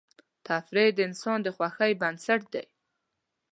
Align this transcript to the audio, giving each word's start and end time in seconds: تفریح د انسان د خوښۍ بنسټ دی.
تفریح 0.47 0.87
د 0.95 0.99
انسان 1.07 1.37
د 1.43 1.47
خوښۍ 1.55 1.91
بنسټ 2.01 2.41
دی. 2.53 2.65